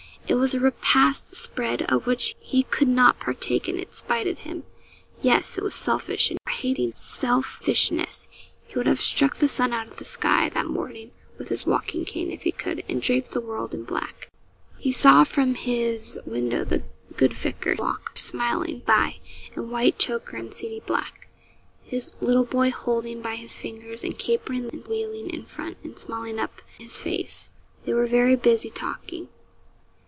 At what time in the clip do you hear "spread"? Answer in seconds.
1.35-1.81